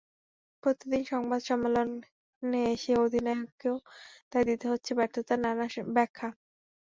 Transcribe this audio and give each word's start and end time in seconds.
প্রতিদিন 0.63 1.01
সংবাদ 1.05 1.41
সম্মেলনে 1.43 2.59
এসে 2.73 2.91
অধিনায়ককেও 3.03 3.75
তাই 4.31 4.43
দিতে 4.49 4.65
হচ্ছে 4.71 4.91
ব্যর্থতার 4.97 5.39
নানা 5.41 5.65
ব্যাখ্যা। 5.95 6.27